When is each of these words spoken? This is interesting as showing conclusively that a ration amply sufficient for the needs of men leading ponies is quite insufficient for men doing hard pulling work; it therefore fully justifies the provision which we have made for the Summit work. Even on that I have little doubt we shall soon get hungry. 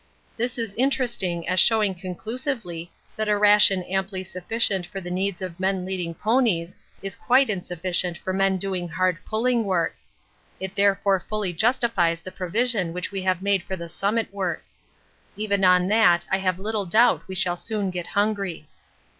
This 0.35 0.57
is 0.57 0.73
interesting 0.79 1.47
as 1.47 1.59
showing 1.59 1.93
conclusively 1.93 2.91
that 3.15 3.29
a 3.29 3.37
ration 3.37 3.83
amply 3.83 4.23
sufficient 4.23 4.83
for 4.83 4.99
the 4.99 5.11
needs 5.11 5.43
of 5.43 5.59
men 5.59 5.85
leading 5.85 6.15
ponies 6.15 6.75
is 7.03 7.15
quite 7.15 7.51
insufficient 7.51 8.17
for 8.17 8.33
men 8.33 8.57
doing 8.57 8.89
hard 8.89 9.19
pulling 9.25 9.63
work; 9.63 9.95
it 10.59 10.73
therefore 10.73 11.19
fully 11.19 11.53
justifies 11.53 12.19
the 12.19 12.31
provision 12.31 12.93
which 12.93 13.11
we 13.11 13.21
have 13.21 13.43
made 13.43 13.61
for 13.61 13.75
the 13.75 13.87
Summit 13.87 14.33
work. 14.33 14.63
Even 15.37 15.63
on 15.63 15.87
that 15.89 16.25
I 16.31 16.39
have 16.39 16.57
little 16.57 16.87
doubt 16.87 17.21
we 17.27 17.35
shall 17.35 17.55
soon 17.55 17.91
get 17.91 18.07
hungry. 18.07 18.67